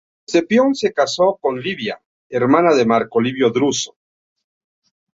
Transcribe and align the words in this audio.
Cepión 0.25 0.73
se 0.73 0.93
casó 0.93 1.37
con 1.39 1.59
Livia, 1.61 2.01
hermana 2.27 2.73
de 2.73 2.87
Marco 2.87 3.21
Livio 3.21 3.51
Druso. 3.51 3.95